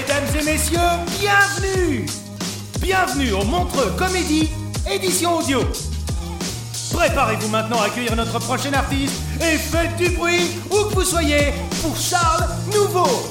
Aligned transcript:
Mesdames 0.00 0.40
et 0.40 0.44
messieurs, 0.44 0.78
bienvenue 1.20 2.06
Bienvenue 2.80 3.32
au 3.32 3.44
Montreux 3.44 3.92
Comédie, 3.98 4.48
édition 4.90 5.36
audio. 5.36 5.60
Préparez-vous 6.94 7.48
maintenant 7.48 7.82
à 7.82 7.84
accueillir 7.84 8.16
notre 8.16 8.38
prochain 8.38 8.72
artiste 8.72 9.20
et 9.42 9.58
faites 9.58 9.94
du 9.98 10.08
bruit 10.16 10.56
où 10.70 10.88
que 10.88 10.94
vous 10.94 11.04
soyez 11.04 11.52
pour 11.82 11.94
Charles 11.98 12.48
Nouveau. 12.72 13.28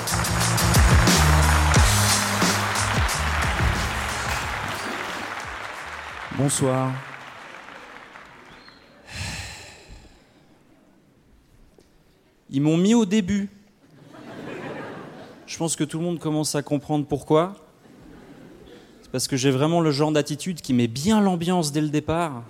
Bonsoir. 6.38 6.92
Ils 12.52 12.62
m'ont 12.62 12.78
mis 12.78 12.94
au 12.94 13.08
début. 13.08 13.50
Je 15.50 15.58
pense 15.58 15.76
que 15.76 15.84
tout 15.84 15.98
le 15.98 16.04
monde 16.06 16.20
commence 16.20 16.54
à 16.54 16.62
comprendre 16.62 17.08
pourquoi. 17.08 17.56
C'est 19.02 19.10
parce 19.12 19.28
que 19.28 19.36
j'ai 19.36 19.50
vraiment 19.50 19.82
le 19.82 19.90
genre 19.90 20.12
d'attitude 20.12 20.62
qui 20.62 20.74
met 20.74 20.88
bien 20.88 21.22
l'ambiance 21.22 21.72
dès 21.72 21.82
le 21.82 21.90
départ. 21.90 22.44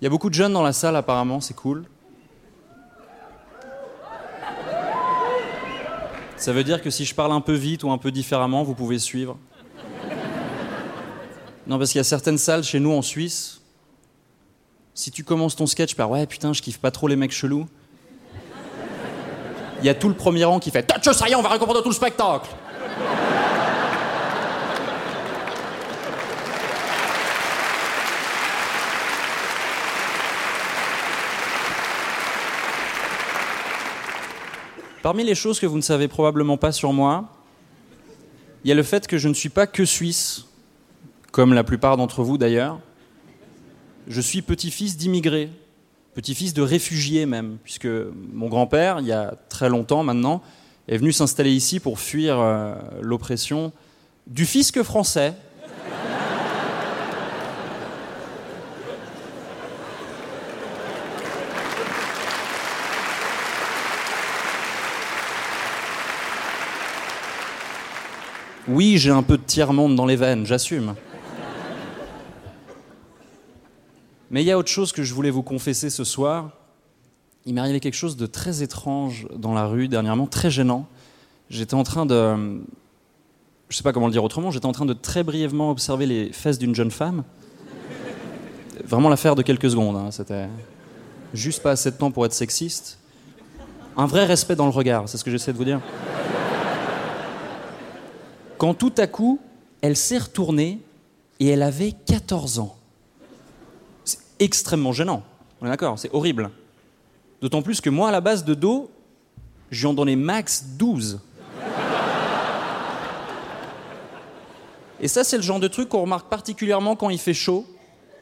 Il 0.00 0.04
y 0.04 0.06
a 0.06 0.08
beaucoup 0.08 0.30
de 0.30 0.34
jeunes 0.34 0.52
dans 0.52 0.62
la 0.62 0.72
salle 0.72 0.94
apparemment, 0.94 1.40
c'est 1.40 1.54
cool. 1.54 1.86
Ça 6.36 6.52
veut 6.52 6.62
dire 6.62 6.80
que 6.80 6.90
si 6.90 7.04
je 7.04 7.12
parle 7.12 7.32
un 7.32 7.40
peu 7.40 7.54
vite 7.54 7.82
ou 7.82 7.90
un 7.90 7.98
peu 7.98 8.12
différemment, 8.12 8.62
vous 8.62 8.76
pouvez 8.76 9.00
suivre. 9.00 9.36
Non, 11.66 11.76
parce 11.76 11.90
qu'il 11.90 11.98
y 11.98 12.00
a 12.00 12.04
certaines 12.04 12.38
salles 12.38 12.62
chez 12.62 12.78
nous 12.78 12.92
en 12.92 13.02
Suisse. 13.02 13.62
Si 14.94 15.10
tu 15.10 15.24
commences 15.24 15.56
ton 15.56 15.66
sketch 15.66 15.96
par 15.96 16.08
ouais, 16.08 16.24
putain, 16.28 16.52
je 16.52 16.62
kiffe 16.62 16.78
pas 16.78 16.92
trop 16.92 17.08
les 17.08 17.16
mecs 17.16 17.32
chelous. 17.32 17.66
Il 19.84 19.86
y 19.86 19.90
a 19.90 19.94
tout 19.94 20.08
le 20.08 20.14
premier 20.14 20.44
rang 20.44 20.60
qui 20.60 20.70
fait 20.70 20.82
Touch, 20.82 21.14
ça 21.14 21.28
y 21.28 21.32
est, 21.32 21.34
on 21.34 21.42
va 21.42 21.50
récompenser 21.50 21.82
tout 21.82 21.90
le 21.90 21.94
spectacle. 21.94 22.48
Parmi 35.02 35.22
les 35.22 35.34
choses 35.34 35.60
que 35.60 35.66
vous 35.66 35.76
ne 35.76 35.82
savez 35.82 36.08
probablement 36.08 36.56
pas 36.56 36.72
sur 36.72 36.94
moi, 36.94 37.26
il 38.64 38.70
y 38.70 38.72
a 38.72 38.74
le 38.74 38.82
fait 38.82 39.06
que 39.06 39.18
je 39.18 39.28
ne 39.28 39.34
suis 39.34 39.50
pas 39.50 39.66
que 39.66 39.84
suisse, 39.84 40.46
comme 41.30 41.52
la 41.52 41.62
plupart 41.62 41.98
d'entre 41.98 42.22
vous 42.22 42.38
d'ailleurs. 42.38 42.80
Je 44.08 44.22
suis 44.22 44.40
petit-fils 44.40 44.96
d'immigrés, 44.96 45.50
petit-fils 46.14 46.54
de 46.54 46.62
réfugiés 46.62 47.26
même, 47.26 47.58
puisque 47.62 47.88
mon 48.32 48.48
grand-père, 48.48 49.00
il 49.00 49.06
y 49.06 49.12
a 49.12 49.34
très 49.48 49.68
longtemps 49.68 50.02
maintenant, 50.02 50.42
est 50.88 50.96
venu 50.96 51.12
s'installer 51.12 51.52
ici 51.52 51.80
pour 51.80 51.98
fuir 51.98 52.38
euh, 52.38 52.74
l'oppression 53.00 53.72
du 54.26 54.46
fisc 54.46 54.82
français. 54.82 55.34
Oui, 68.66 68.96
j'ai 68.96 69.10
un 69.10 69.22
peu 69.22 69.36
de 69.36 69.42
tiers-monde 69.42 69.94
dans 69.94 70.06
les 70.06 70.16
veines, 70.16 70.46
j'assume. 70.46 70.94
Mais 74.34 74.42
il 74.42 74.46
y 74.46 74.50
a 74.50 74.58
autre 74.58 74.68
chose 74.68 74.90
que 74.90 75.04
je 75.04 75.14
voulais 75.14 75.30
vous 75.30 75.44
confesser 75.44 75.90
ce 75.90 76.02
soir. 76.02 76.50
Il 77.46 77.54
m'est 77.54 77.60
arrivé 77.60 77.78
quelque 77.78 77.94
chose 77.94 78.16
de 78.16 78.26
très 78.26 78.64
étrange 78.64 79.28
dans 79.36 79.54
la 79.54 79.66
rue 79.66 79.86
dernièrement, 79.86 80.26
très 80.26 80.50
gênant. 80.50 80.88
J'étais 81.50 81.74
en 81.74 81.84
train 81.84 82.04
de. 82.04 82.60
Je 83.68 83.76
sais 83.76 83.84
pas 83.84 83.92
comment 83.92 84.06
le 84.06 84.12
dire 84.12 84.24
autrement, 84.24 84.50
j'étais 84.50 84.66
en 84.66 84.72
train 84.72 84.86
de 84.86 84.92
très 84.92 85.22
brièvement 85.22 85.70
observer 85.70 86.06
les 86.06 86.32
fesses 86.32 86.58
d'une 86.58 86.74
jeune 86.74 86.90
femme. 86.90 87.22
Vraiment 88.84 89.08
l'affaire 89.08 89.36
de 89.36 89.42
quelques 89.42 89.70
secondes, 89.70 89.94
hein, 89.94 90.10
c'était 90.10 90.48
juste 91.32 91.62
pas 91.62 91.70
assez 91.70 91.92
de 91.92 91.96
temps 91.96 92.10
pour 92.10 92.26
être 92.26 92.32
sexiste. 92.32 92.98
Un 93.96 94.06
vrai 94.06 94.24
respect 94.24 94.56
dans 94.56 94.66
le 94.66 94.72
regard, 94.72 95.08
c'est 95.08 95.16
ce 95.16 95.22
que 95.22 95.30
j'essaie 95.30 95.52
de 95.52 95.58
vous 95.58 95.64
dire. 95.64 95.80
Quand 98.58 98.74
tout 98.74 98.94
à 98.98 99.06
coup, 99.06 99.38
elle 99.80 99.96
s'est 99.96 100.18
retournée 100.18 100.80
et 101.38 101.50
elle 101.50 101.62
avait 101.62 101.92
14 101.92 102.58
ans. 102.58 102.76
Extrêmement 104.38 104.92
gênant, 104.92 105.22
on 105.60 105.66
est 105.66 105.70
d'accord, 105.70 105.98
c'est 105.98 106.12
horrible. 106.12 106.50
D'autant 107.40 107.62
plus 107.62 107.80
que 107.80 107.90
moi, 107.90 108.08
à 108.08 108.12
la 108.12 108.20
base 108.20 108.44
de 108.44 108.54
dos, 108.54 108.90
j'en 109.70 109.94
donnais 109.94 110.16
max 110.16 110.64
12. 110.78 111.20
Et 115.00 115.08
ça, 115.08 115.24
c'est 115.24 115.36
le 115.36 115.42
genre 115.42 115.60
de 115.60 115.68
truc 115.68 115.90
qu'on 115.90 116.02
remarque 116.02 116.28
particulièrement 116.28 116.96
quand 116.96 117.10
il 117.10 117.18
fait 117.18 117.34
chaud, 117.34 117.66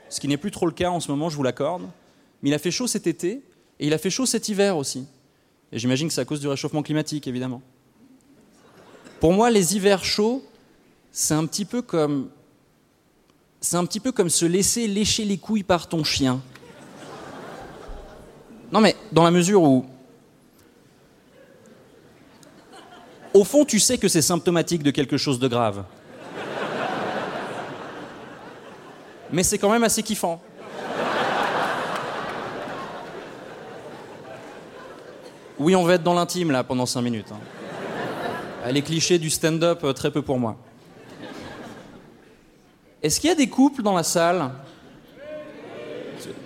ce 0.09 0.21
qui 0.21 0.29
n'est 0.29 0.37
plus 0.37 0.51
trop 0.51 0.67
le 0.67 0.73
cas 0.73 0.91
en 0.91 1.01
ce 1.01 1.11
moment, 1.11 1.29
je 1.29 1.37
vous 1.37 1.43
l'accorde. 1.43 1.83
Mais 2.43 2.51
il 2.51 2.55
a 2.55 2.59
fait 2.59 2.71
chaud 2.71 2.87
cet 2.87 3.07
été 3.07 3.43
et 3.79 3.87
il 3.87 3.93
a 3.93 3.99
fait 3.99 4.11
chaud 4.11 4.27
cet 4.27 4.49
hiver 4.49 4.77
aussi. 4.77 5.07
Et 5.71 5.79
j'imagine 5.79 6.09
que 6.09 6.15
c'est 6.15 6.21
à 6.21 6.25
cause 6.25 6.41
du 6.41 6.49
réchauffement 6.49 6.83
climatique, 6.83 7.27
évidemment. 7.27 7.63
Pour 9.21 9.33
moi, 9.33 9.51
les 9.51 9.77
hivers 9.77 10.05
chauds, 10.05 10.45
c'est 11.13 11.35
un 11.35 11.47
petit 11.47 11.65
peu 11.65 11.83
comme. 11.83 12.31
C'est 13.65 13.77
un 13.77 13.87
petit 13.87 14.01
peu 14.01 14.11
comme 14.11 14.29
se 14.29 14.45
laisser 14.45 14.89
lécher 14.89 15.25
les 15.25 15.39
couilles 15.39 15.63
par 15.63 15.87
ton 15.87 16.03
chien. 16.03 16.41
Non, 18.73 18.81
mais 18.81 18.97
dans 19.13 19.23
la 19.23 19.31
mesure 19.31 19.63
où. 19.63 19.87
Au 23.33 23.45
fond, 23.45 23.65
tu 23.65 23.79
sais 23.79 23.99
que 23.99 24.09
c'est 24.09 24.21
symptomatique 24.21 24.83
de 24.83 24.91
quelque 24.91 25.17
chose 25.17 25.39
de 25.39 25.47
grave. 25.47 25.85
Mais 29.31 29.45
c'est 29.45 29.59
quand 29.59 29.71
même 29.71 29.85
assez 29.85 30.03
kiffant. 30.03 30.43
Oui, 35.61 35.77
on 35.77 35.85
va 35.85 35.95
être 35.95 36.03
dans 36.03 36.15
l'intime 36.15 36.51
là 36.51 36.65
pendant 36.65 36.85
5 36.85 37.01
minutes. 37.01 37.29
hein. 37.33 38.71
Les 38.73 38.83
clichés 38.83 39.19
du 39.21 39.31
stand-up, 39.31 39.85
euh, 39.85 39.93
très 39.93 40.11
peu 40.11 40.21
pour 40.21 40.39
moi. 40.39 40.57
Est-ce 43.03 43.19
qu'il 43.21 43.29
y 43.29 43.33
a 43.33 43.37
des 43.37 43.49
couples 43.49 43.83
dans 43.83 43.95
la 43.95 44.03
salle? 44.05 44.51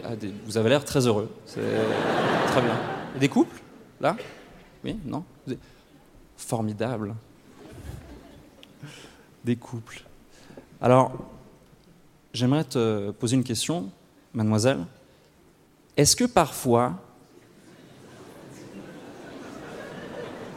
Ah, 0.04 0.10
Vous 0.46 0.56
avez 0.56 0.70
l'air 0.70 0.84
très 0.84 1.06
heureux. 1.06 1.30
Très 1.46 2.62
bien. 2.62 2.76
Des 3.20 3.28
couples 3.28 3.60
Là? 4.00 4.16
Oui 4.84 4.96
Non? 5.04 5.24
Formidable. 6.36 7.14
Des 9.44 9.56
couples. 9.56 10.02
Alors, 10.80 11.12
j'aimerais 12.32 12.64
te 12.64 13.10
poser 13.10 13.36
une 13.36 13.44
question, 13.44 13.90
mademoiselle. 14.32 14.78
Est-ce 15.96 16.16
que 16.16 16.24
parfois, 16.24 16.94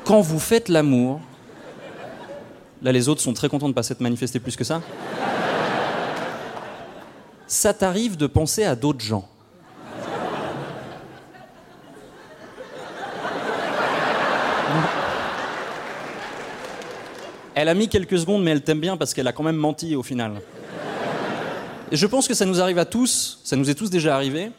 quand 0.06 0.22
vous 0.22 0.40
faites 0.40 0.69
l'amour, 0.69 1.22
là 2.81 2.92
les 2.92 3.07
autres 3.07 3.22
sont 3.22 3.34
très 3.34 3.48
contents 3.48 3.68
de 3.68 3.72
ne 3.72 3.75
pas 3.75 3.84
s'être 3.84 4.01
manifestés 4.01 4.40
plus 4.40 4.56
que 4.56 4.63
ça, 4.63 4.81
ça 7.50 7.74
t'arrive 7.74 8.16
de 8.16 8.28
penser 8.28 8.63
à 8.63 8.75
d'autres 8.75 9.04
gens. 9.04 9.28
Elle 17.56 17.68
a 17.68 17.74
mis 17.74 17.90
quelques 17.90 18.19
secondes, 18.19 18.44
mais 18.44 18.51
elle 18.51 18.63
t'aime 18.63 18.80
bien 18.80 18.96
parce 18.96 19.13
qu'elle 19.13 19.28
a 19.28 19.34
quand 19.34 19.44
même 19.44 19.57
menti 19.57 19.96
au 19.96 20.04
final. 20.04 20.42
Et 21.92 21.98
je 21.98 22.06
pense 22.06 22.28
que 22.28 22.36
ça 22.36 22.46
nous 22.46 22.62
arrive 22.62 22.78
à 22.78 22.86
tous, 22.86 23.42
ça 23.44 23.56
nous 23.56 23.69
est 23.69 23.74
tous 23.74 23.90
déjà 23.90 24.16
arrivé. 24.16 24.51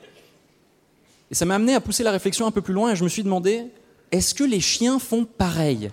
Et 1.31 1.35
ça 1.35 1.45
m'a 1.45 1.55
amené 1.55 1.75
à 1.75 1.81
pousser 1.81 2.03
la 2.03 2.11
réflexion 2.11 2.47
un 2.47 2.51
peu 2.51 2.61
plus 2.61 2.75
loin 2.75 2.91
et 2.91 2.97
je 2.97 3.05
me 3.05 3.09
suis 3.09 3.23
demandé 3.23 3.67
est-ce 4.11 4.35
que 4.35 4.43
les 4.43 4.61
chiens 4.61 4.99
font 4.99 5.25
pareil? 5.25 5.93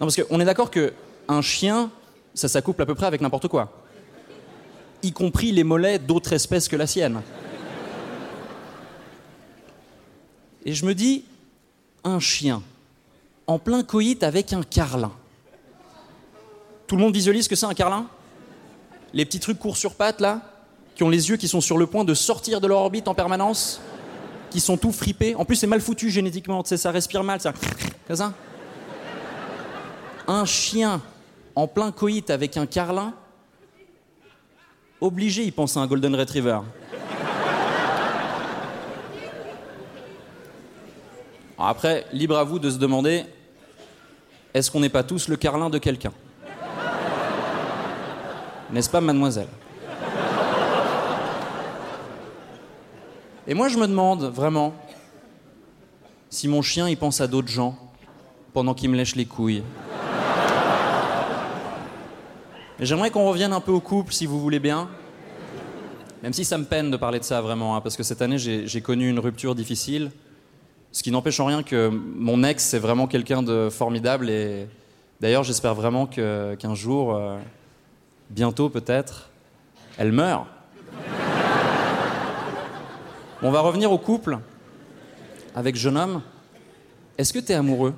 Non, 0.00 0.06
parce 0.06 0.20
qu'on 0.20 0.40
est 0.40 0.44
d'accord 0.44 0.72
que 0.72 0.92
un 1.28 1.42
chien, 1.42 1.92
ça 2.34 2.48
s'accouple 2.48 2.82
à 2.82 2.86
peu 2.86 2.96
près 2.96 3.06
avec 3.06 3.20
n'importe 3.20 3.46
quoi 3.46 3.81
y 5.02 5.12
compris 5.12 5.52
les 5.52 5.64
mollets 5.64 5.98
d'autres 5.98 6.32
espèces 6.32 6.68
que 6.68 6.76
la 6.76 6.86
sienne. 6.86 7.20
Et 10.64 10.72
je 10.72 10.86
me 10.86 10.94
dis, 10.94 11.24
un 12.04 12.20
chien, 12.20 12.62
en 13.46 13.58
plein 13.58 13.82
coït 13.82 14.22
avec 14.22 14.52
un 14.52 14.62
carlin. 14.62 15.12
Tout 16.86 16.96
le 16.96 17.02
monde 17.02 17.14
visualise 17.14 17.48
que 17.48 17.56
c'est 17.56 17.66
un 17.66 17.74
carlin? 17.74 18.06
Les 19.12 19.24
petits 19.24 19.40
trucs 19.40 19.58
courts 19.58 19.76
sur 19.76 19.94
pattes, 19.94 20.20
là 20.20 20.40
Qui 20.94 21.02
ont 21.02 21.08
les 21.08 21.30
yeux 21.30 21.36
qui 21.36 21.48
sont 21.48 21.60
sur 21.60 21.78
le 21.78 21.86
point 21.86 22.04
de 22.04 22.14
sortir 22.14 22.60
de 22.60 22.66
leur 22.66 22.78
orbite 22.78 23.08
en 23.08 23.14
permanence 23.14 23.80
Qui 24.50 24.60
sont 24.60 24.76
tout 24.76 24.92
fripés 24.92 25.34
En 25.34 25.44
plus, 25.44 25.56
c'est 25.56 25.66
mal 25.66 25.80
foutu 25.80 26.10
génétiquement, 26.10 26.62
ça 26.64 26.90
respire 26.90 27.24
mal, 27.24 27.40
ça. 27.40 27.52
Comme 28.06 28.16
ça? 28.16 28.34
Un 30.28 30.44
chien 30.44 31.00
en 31.54 31.66
plein 31.66 31.90
coït 31.90 32.30
avec 32.30 32.56
un 32.56 32.66
carlin 32.66 33.14
Obligé, 35.02 35.42
il 35.42 35.52
pense 35.52 35.76
à 35.76 35.80
un 35.80 35.86
Golden 35.88 36.14
Retriever. 36.14 36.60
après, 41.58 42.06
libre 42.12 42.36
à 42.36 42.44
vous 42.44 42.60
de 42.60 42.70
se 42.70 42.78
demander 42.78 43.24
est-ce 44.54 44.70
qu'on 44.70 44.78
n'est 44.78 44.88
pas 44.88 45.02
tous 45.02 45.26
le 45.26 45.34
carlin 45.34 45.70
de 45.70 45.78
quelqu'un? 45.78 46.12
N'est-ce 48.70 48.88
pas, 48.88 49.00
mademoiselle? 49.00 49.48
Et 53.48 53.54
moi, 53.54 53.66
je 53.66 53.78
me 53.78 53.88
demande 53.88 54.22
vraiment 54.22 54.72
si 56.30 56.46
mon 56.46 56.62
chien 56.62 56.88
il 56.88 56.96
pense 56.96 57.20
à 57.20 57.26
d'autres 57.26 57.48
gens 57.48 57.76
pendant 58.52 58.72
qu'il 58.72 58.88
me 58.88 58.96
lèche 58.96 59.16
les 59.16 59.26
couilles. 59.26 59.64
Et 62.80 62.86
j'aimerais 62.86 63.10
qu'on 63.10 63.28
revienne 63.28 63.52
un 63.52 63.60
peu 63.60 63.72
au 63.72 63.80
couple, 63.80 64.12
si 64.12 64.26
vous 64.26 64.40
voulez 64.40 64.58
bien. 64.58 64.88
Même 66.22 66.32
si 66.32 66.44
ça 66.44 66.56
me 66.56 66.64
peine 66.64 66.90
de 66.90 66.96
parler 66.96 67.18
de 67.18 67.24
ça 67.24 67.40
vraiment, 67.40 67.76
hein, 67.76 67.80
parce 67.80 67.96
que 67.96 68.02
cette 68.02 68.22
année 68.22 68.38
j'ai 68.38 68.80
connu 68.80 69.08
une 69.08 69.18
rupture 69.18 69.54
difficile. 69.54 70.10
Ce 70.92 71.02
qui 71.02 71.10
n'empêche 71.10 71.40
en 71.40 71.46
rien 71.46 71.62
que 71.62 71.88
mon 71.88 72.44
ex, 72.44 72.62
c'est 72.62 72.78
vraiment 72.78 73.06
quelqu'un 73.06 73.42
de 73.42 73.68
formidable. 73.70 74.30
Et 74.30 74.68
d'ailleurs, 75.20 75.42
j'espère 75.42 75.74
vraiment 75.74 76.06
qu'un 76.06 76.74
jour, 76.74 77.14
euh, 77.14 77.38
bientôt 78.30 78.68
peut-être, 78.68 79.30
elle 79.98 80.12
meurt. 80.12 80.46
On 83.42 83.50
va 83.50 83.60
revenir 83.60 83.90
au 83.90 83.98
couple 83.98 84.38
avec 85.54 85.76
jeune 85.76 85.96
homme. 85.96 86.22
Est-ce 87.18 87.32
que 87.32 87.38
tu 87.38 87.52
es 87.52 87.54
amoureux? 87.54 87.94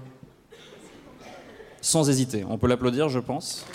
Sans 1.81 2.09
hésiter. 2.09 2.45
On 2.49 2.57
peut 2.57 2.67
l'applaudir, 2.69 3.09
je 3.09 3.19
pense. 3.19 3.67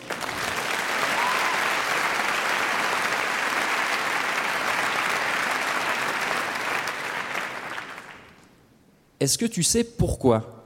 Est-ce 9.20 9.38
que 9.38 9.46
tu 9.46 9.64
sais 9.64 9.84
pourquoi? 9.84 10.64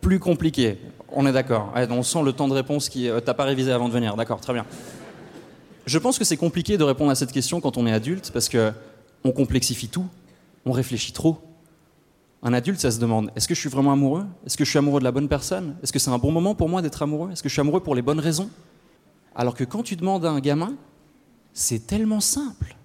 Plus 0.00 0.18
compliqué. 0.18 0.78
On 1.12 1.26
est 1.26 1.32
d'accord. 1.32 1.72
on 1.74 2.02
sent 2.02 2.22
le 2.22 2.32
temps 2.32 2.48
de 2.48 2.54
réponse 2.54 2.88
qui. 2.88 3.08
Euh, 3.08 3.20
t'as 3.20 3.34
pas 3.34 3.44
révisé 3.44 3.72
avant 3.72 3.88
de 3.88 3.92
venir. 3.92 4.16
D'accord, 4.16 4.40
très 4.40 4.52
bien. 4.52 4.64
Je 5.86 5.98
pense 5.98 6.18
que 6.18 6.24
c'est 6.24 6.36
compliqué 6.36 6.78
de 6.78 6.84
répondre 6.84 7.10
à 7.10 7.14
cette 7.14 7.32
question 7.32 7.60
quand 7.60 7.76
on 7.76 7.86
est 7.86 7.92
adulte 7.92 8.30
parce 8.32 8.48
que 8.48 8.72
on 9.24 9.32
complexifie 9.32 9.88
tout, 9.88 10.06
on 10.64 10.72
réfléchit 10.72 11.12
trop. 11.12 11.38
Un 12.42 12.52
adulte, 12.54 12.80
ça 12.80 12.90
se 12.90 12.98
demande 12.98 13.30
est-ce 13.36 13.46
que 13.46 13.54
je 13.54 13.60
suis 13.60 13.68
vraiment 13.68 13.92
amoureux? 13.92 14.24
Est-ce 14.46 14.56
que 14.56 14.64
je 14.64 14.70
suis 14.70 14.78
amoureux 14.78 15.00
de 15.00 15.04
la 15.04 15.12
bonne 15.12 15.28
personne? 15.28 15.76
Est-ce 15.82 15.92
que 15.92 15.98
c'est 15.98 16.10
un 16.10 16.18
bon 16.18 16.32
moment 16.32 16.54
pour 16.54 16.68
moi 16.68 16.80
d'être 16.80 17.02
amoureux? 17.02 17.30
Est-ce 17.30 17.42
que 17.42 17.48
je 17.48 17.52
suis 17.52 17.60
amoureux 17.60 17.80
pour 17.80 17.94
les 17.94 18.02
bonnes 18.02 18.20
raisons? 18.20 18.48
Alors 19.34 19.54
que 19.54 19.64
quand 19.64 19.82
tu 19.82 19.96
demandes 19.96 20.24
à 20.24 20.30
un 20.30 20.40
gamin, 20.40 20.74
c'est 21.52 21.86
tellement 21.86 22.20
simple. 22.20 22.76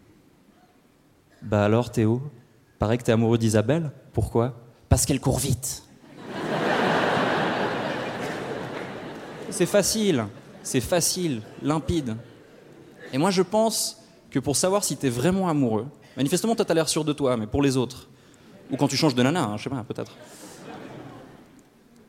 Bah 1.42 1.64
alors 1.66 1.92
Théo, 1.92 2.22
Paraît 2.80 2.98
que 2.98 3.04
tu 3.04 3.10
es 3.10 3.14
amoureux 3.14 3.38
d'Isabelle. 3.38 3.92
Pourquoi? 4.14 4.54
Parce 4.90 5.06
qu'elle 5.06 5.20
court 5.20 5.40
vite. 5.40 5.84
c'est 9.56 9.66
facile, 9.66 10.26
c'est 10.64 10.82
facile, 10.82 11.42
limpide. 11.62 12.18
Et 13.14 13.18
moi 13.18 13.32
je 13.32 13.42
pense 13.42 14.04
que 14.30 14.40
pour 14.40 14.58
savoir 14.58 14.84
si 14.84 14.98
tu 14.98 15.08
es 15.08 15.10
vraiment 15.10 15.48
amoureux, 15.48 15.88
manifestement 16.18 16.56
toi 16.56 16.66
as 16.70 16.74
l'air 16.74 16.90
sûr 16.90 17.06
de 17.06 17.14
toi, 17.14 17.38
mais 17.38 17.48
pour 17.48 17.62
les 17.62 17.78
autres, 17.78 18.10
ou 18.70 18.76
quand 18.76 18.88
tu 18.88 18.98
changes 18.98 19.16
de 19.16 19.24
nana, 19.24 19.44
hein, 19.44 19.58
je 19.58 19.64
sais 19.64 19.70
pas, 19.70 19.84
peut-être. 19.84 20.12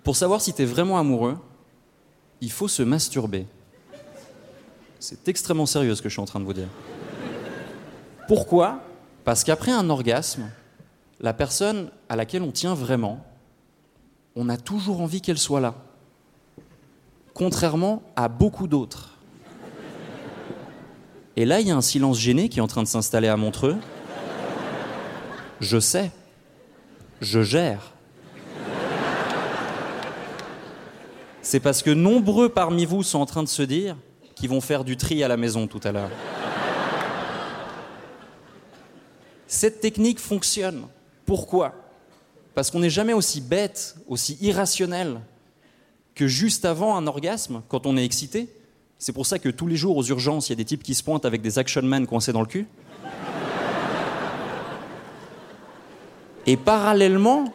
Pour 0.02 0.16
savoir 0.16 0.40
si 0.40 0.52
tu 0.52 0.62
es 0.62 0.64
vraiment 0.64 0.98
amoureux, 0.98 1.36
il 2.40 2.50
faut 2.50 2.68
se 2.68 2.82
masturber. 2.82 3.46
C'est 4.98 5.28
extrêmement 5.28 5.66
sérieux 5.66 5.94
ce 5.94 6.02
que 6.02 6.08
je 6.08 6.14
suis 6.14 6.22
en 6.22 6.26
train 6.26 6.40
de 6.40 6.44
vous 6.44 6.52
dire. 6.52 6.68
Pourquoi? 8.26 8.80
Parce 9.26 9.42
qu'après 9.42 9.72
un 9.72 9.90
orgasme, 9.90 10.48
la 11.20 11.34
personne 11.34 11.90
à 12.08 12.14
laquelle 12.14 12.42
on 12.42 12.52
tient 12.52 12.74
vraiment, 12.74 13.26
on 14.36 14.48
a 14.48 14.56
toujours 14.56 15.00
envie 15.00 15.20
qu'elle 15.20 15.36
soit 15.36 15.60
là. 15.60 15.74
Contrairement 17.34 18.04
à 18.14 18.28
beaucoup 18.28 18.68
d'autres. 18.68 19.18
Et 21.34 21.44
là, 21.44 21.58
il 21.58 21.66
y 21.66 21.72
a 21.72 21.76
un 21.76 21.80
silence 21.80 22.20
gêné 22.20 22.48
qui 22.48 22.60
est 22.60 22.62
en 22.62 22.68
train 22.68 22.84
de 22.84 22.88
s'installer 22.88 23.26
à 23.26 23.36
Montreux. 23.36 23.76
Je 25.58 25.80
sais. 25.80 26.12
Je 27.20 27.42
gère. 27.42 27.90
C'est 31.42 31.60
parce 31.60 31.82
que 31.82 31.90
nombreux 31.90 32.48
parmi 32.48 32.84
vous 32.84 33.02
sont 33.02 33.18
en 33.18 33.26
train 33.26 33.42
de 33.42 33.48
se 33.48 33.62
dire 33.62 33.96
qu'ils 34.36 34.50
vont 34.50 34.60
faire 34.60 34.84
du 34.84 34.96
tri 34.96 35.24
à 35.24 35.28
la 35.28 35.36
maison 35.36 35.66
tout 35.66 35.80
à 35.82 35.90
l'heure. 35.90 36.10
Cette 39.56 39.80
technique 39.80 40.20
fonctionne. 40.20 40.82
Pourquoi? 41.24 41.72
Parce 42.54 42.70
qu'on 42.70 42.80
n'est 42.80 42.90
jamais 42.90 43.14
aussi 43.14 43.40
bête, 43.40 43.96
aussi 44.06 44.36
irrationnel 44.42 45.22
que 46.14 46.28
juste 46.28 46.66
avant 46.66 46.94
un 46.94 47.06
orgasme, 47.06 47.62
quand 47.70 47.86
on 47.86 47.96
est 47.96 48.04
excité. 48.04 48.50
C'est 48.98 49.14
pour 49.14 49.24
ça 49.24 49.38
que 49.38 49.48
tous 49.48 49.66
les 49.66 49.76
jours 49.76 49.96
aux 49.96 50.04
urgences, 50.04 50.48
il 50.48 50.52
y 50.52 50.52
a 50.52 50.56
des 50.56 50.66
types 50.66 50.82
qui 50.82 50.94
se 50.94 51.02
pointent 51.02 51.24
avec 51.24 51.40
des 51.40 51.58
action 51.58 51.80
men 51.80 52.06
coincés 52.06 52.34
dans 52.34 52.42
le 52.42 52.46
cul. 52.46 52.66
Et 56.44 56.58
parallèlement, 56.58 57.50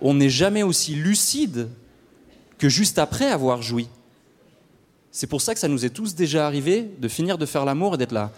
on 0.00 0.14
n'est 0.14 0.30
jamais 0.30 0.62
aussi 0.62 0.94
lucide 0.94 1.68
que 2.56 2.70
juste 2.70 2.98
après 2.98 3.30
avoir 3.30 3.60
joui. 3.60 3.90
C'est 5.12 5.26
pour 5.26 5.42
ça 5.42 5.52
que 5.52 5.60
ça 5.60 5.68
nous 5.68 5.84
est 5.84 5.90
tous 5.90 6.14
déjà 6.14 6.46
arrivé 6.46 6.90
de 6.98 7.08
finir 7.08 7.36
de 7.36 7.44
faire 7.44 7.66
l'amour 7.66 7.96
et 7.96 7.98
d'être 7.98 8.12
là. 8.12 8.32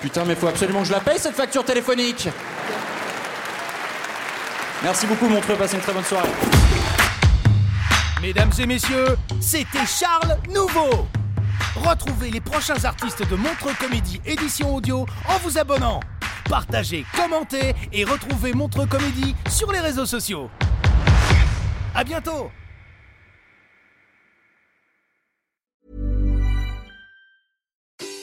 Putain, 0.00 0.24
mais 0.24 0.34
faut 0.34 0.48
absolument 0.48 0.80
que 0.80 0.86
je 0.86 0.92
la 0.92 1.00
paye 1.00 1.18
cette 1.18 1.34
facture 1.34 1.64
téléphonique. 1.64 2.28
Merci 4.82 5.06
beaucoup, 5.06 5.28
Montreux. 5.28 5.56
Passez 5.56 5.76
une 5.76 5.82
très 5.82 5.92
bonne 5.92 6.04
soirée. 6.04 6.28
Mesdames 8.22 8.52
et 8.58 8.66
messieurs, 8.66 9.16
c'était 9.40 9.86
Charles 9.86 10.38
Nouveau. 10.48 11.06
Retrouvez 11.76 12.30
les 12.30 12.40
prochains 12.40 12.82
artistes 12.84 13.28
de 13.28 13.36
Montreux 13.36 13.74
Comédie 13.78 14.20
édition 14.24 14.74
audio 14.74 15.06
en 15.28 15.38
vous 15.38 15.58
abonnant. 15.58 16.00
Partagez, 16.48 17.04
commentez 17.14 17.74
et 17.92 18.04
retrouvez 18.04 18.52
Montreux 18.52 18.86
Comédie 18.86 19.34
sur 19.48 19.70
les 19.70 19.80
réseaux 19.80 20.06
sociaux. 20.06 20.50
À 21.94 22.04
bientôt 22.04 22.50